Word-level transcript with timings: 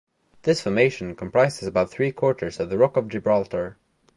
This 0.41 0.61
formation 0.63 1.13
comprises 1.15 1.67
about 1.67 1.91
three 1.91 2.11
quarters 2.11 2.59
of 2.59 2.71
the 2.71 2.77
Rock 2.79 2.97
of 2.97 3.07
Gibraltar. 3.07 3.77